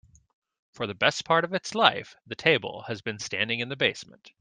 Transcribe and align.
For 0.71 0.87
the 0.87 0.95
best 0.95 1.25
part 1.25 1.43
of 1.45 1.53
its 1.53 1.75
life, 1.75 2.15
the 2.25 2.33
table 2.33 2.81
has 2.87 3.03
been 3.03 3.19
standing 3.19 3.59
in 3.59 3.69
the 3.69 3.75
basement. 3.75 4.29